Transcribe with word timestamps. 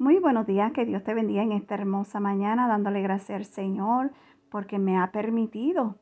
Muy 0.00 0.18
buenos 0.18 0.46
días, 0.46 0.72
que 0.72 0.86
Dios 0.86 1.04
te 1.04 1.12
bendiga 1.12 1.42
en 1.42 1.52
esta 1.52 1.74
hermosa 1.74 2.20
mañana, 2.20 2.66
dándole 2.66 3.02
gracias 3.02 3.36
al 3.36 3.44
Señor 3.44 4.12
porque 4.50 4.78
me 4.78 4.96
ha 4.96 5.12
permitido 5.12 5.96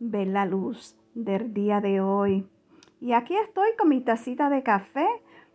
ver 0.00 0.26
la 0.26 0.44
luz 0.46 0.96
del 1.14 1.54
día 1.54 1.80
de 1.80 2.00
hoy. 2.00 2.44
Y 3.00 3.12
aquí 3.12 3.36
estoy 3.36 3.68
con 3.78 3.88
mi 3.88 4.00
tacita 4.00 4.50
de 4.50 4.64
café, 4.64 5.06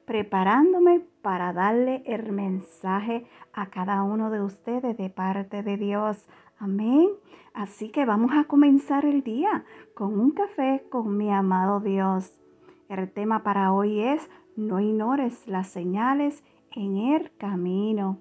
preparándome 0.06 1.02
para 1.22 1.52
darle 1.52 2.02
el 2.06 2.32
mensaje 2.32 3.26
a 3.52 3.66
cada 3.66 4.04
uno 4.04 4.30
de 4.30 4.42
ustedes 4.42 4.96
de 4.96 5.10
parte 5.10 5.62
de 5.62 5.76
Dios. 5.76 6.30
Amén. 6.60 7.10
Así 7.54 7.90
que 7.90 8.06
vamos 8.06 8.32
a 8.34 8.46
comenzar 8.46 9.04
el 9.04 9.22
día 9.22 9.66
con 9.96 10.18
un 10.18 10.32
café 10.32 10.86
con 10.90 11.18
mi 11.18 11.30
amado 11.30 11.82
Dios. 11.82 12.40
El 12.88 13.12
tema 13.12 13.44
para 13.44 13.74
hoy 13.74 14.00
es 14.00 14.30
no 14.56 14.80
ignores 14.80 15.46
las 15.46 15.68
señales 15.68 16.42
en 16.76 16.98
el 16.98 17.32
camino. 17.38 18.20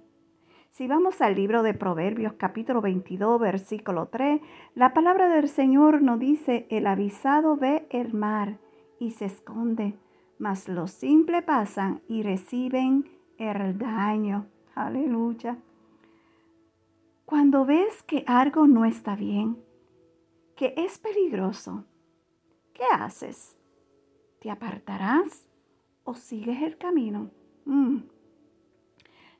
Si 0.70 0.86
vamos 0.86 1.20
al 1.20 1.34
libro 1.34 1.62
de 1.62 1.74
Proverbios 1.74 2.34
capítulo 2.34 2.80
22 2.80 3.40
versículo 3.40 4.06
3, 4.06 4.40
la 4.74 4.94
palabra 4.94 5.28
del 5.28 5.48
Señor 5.48 6.00
nos 6.02 6.18
dice, 6.18 6.66
el 6.70 6.86
avisado 6.86 7.56
ve 7.56 7.86
el 7.90 8.14
mar 8.14 8.58
y 8.98 9.12
se 9.12 9.26
esconde, 9.26 9.98
mas 10.38 10.68
los 10.68 10.90
simples 10.90 11.42
pasan 11.42 12.02
y 12.08 12.22
reciben 12.22 13.10
el 13.38 13.78
daño. 13.78 14.46
Aleluya. 14.74 15.58
Cuando 17.24 17.64
ves 17.64 18.02
que 18.04 18.24
algo 18.26 18.66
no 18.66 18.84
está 18.84 19.16
bien, 19.16 19.58
que 20.56 20.74
es 20.76 20.98
peligroso, 20.98 21.84
¿qué 22.72 22.84
haces? 22.92 23.56
¿Te 24.40 24.50
apartarás 24.50 25.46
o 26.04 26.14
sigues 26.14 26.62
el 26.62 26.78
camino? 26.78 27.30
Mm. 27.64 27.98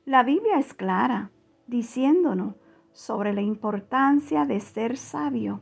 La 0.05 0.23
Biblia 0.23 0.57
es 0.57 0.73
clara, 0.73 1.29
diciéndonos 1.67 2.55
sobre 2.91 3.33
la 3.33 3.41
importancia 3.41 4.45
de 4.45 4.59
ser 4.59 4.97
sabio 4.97 5.61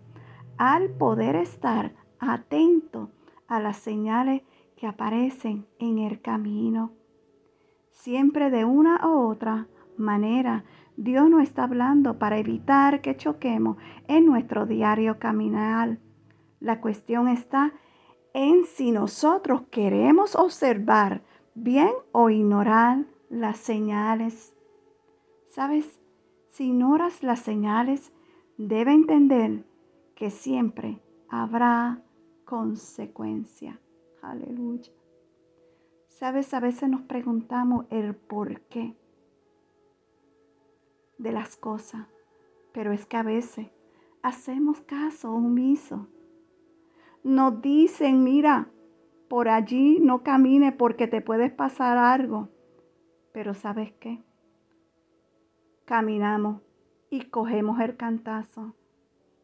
al 0.58 0.90
poder 0.92 1.36
estar 1.36 1.94
atento 2.20 3.12
a 3.50 3.60
las 3.60 3.76
señales 3.78 4.44
que 4.78 4.88
aparecen 4.88 5.68
en 5.78 6.00
el 6.00 6.22
camino. 6.22 6.94
Siempre 7.92 8.50
de 8.50 8.64
una 8.64 9.06
u 9.06 9.30
otra 9.30 9.68
manera, 9.98 10.64
Dios 10.96 11.30
nos 11.30 11.44
está 11.44 11.64
hablando 11.64 12.18
para 12.18 12.38
evitar 12.38 13.02
que 13.02 13.18
choquemos 13.18 13.76
en 14.08 14.26
nuestro 14.26 14.66
diario 14.66 15.20
caminar. 15.20 15.98
La 16.62 16.80
cuestión 16.80 17.28
está 17.28 17.74
en 18.34 18.64
si 18.64 18.94
nosotros 18.94 19.64
queremos 19.70 20.38
observar 20.38 21.24
bien 21.56 21.92
o 22.14 22.30
ignorar 22.30 23.06
las 23.30 23.58
señales. 23.58 24.54
¿Sabes? 25.48 26.00
Si 26.50 26.66
ignoras 26.66 27.24
las 27.24 27.40
señales, 27.40 28.12
debe 28.58 28.92
entender 28.92 29.64
que 30.16 30.30
siempre 30.30 31.02
habrá 31.30 32.04
consecuencia. 32.46 33.80
Aleluya. 34.22 34.92
¿Sabes? 36.08 36.54
A 36.54 36.60
veces 36.60 36.90
nos 36.90 37.02
preguntamos 37.02 37.86
el 37.90 38.16
por 38.16 38.62
qué 38.62 38.96
de 41.18 41.32
las 41.32 41.56
cosas, 41.56 42.08
pero 42.74 42.92
es 42.92 43.06
que 43.06 43.18
a 43.18 43.24
veces 43.24 43.68
hacemos 44.22 44.82
caso 44.82 45.32
omiso. 45.32 46.08
Nos 47.24 47.62
dicen, 47.62 48.24
mira, 48.24 48.70
por 49.30 49.48
allí 49.48 50.00
no 50.02 50.24
camine 50.24 50.72
porque 50.72 51.08
te 51.08 51.22
puedes 51.22 51.52
pasar 51.52 51.98
algo. 51.98 52.50
Pero 53.32 53.54
¿sabes 53.54 53.92
qué? 53.94 54.24
Caminamos 55.86 56.62
y 57.10 57.22
cogemos 57.26 57.80
el 57.80 57.98
cantazo. 57.98 58.76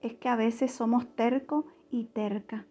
Es 0.01 0.15
que 0.15 0.29
a 0.29 0.35
veces 0.35 0.71
somos 0.71 1.07
tercos 1.15 1.65
y 1.89 2.05
terca. 2.05 2.65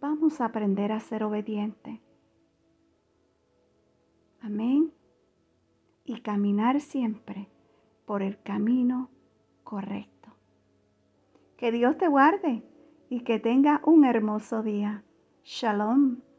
Vamos 0.00 0.40
a 0.40 0.46
aprender 0.46 0.92
a 0.92 1.00
ser 1.00 1.22
obedientes. 1.24 2.00
Amén. 4.40 4.92
Y 6.04 6.20
caminar 6.20 6.80
siempre 6.80 7.48
por 8.06 8.22
el 8.22 8.42
camino 8.42 9.10
correcto. 9.62 10.30
Que 11.56 11.70
Dios 11.70 11.96
te 11.98 12.08
guarde 12.08 12.64
y 13.08 13.20
que 13.20 13.38
tenga 13.38 13.80
un 13.84 14.04
hermoso 14.04 14.62
día. 14.62 15.04
Shalom. 15.44 16.31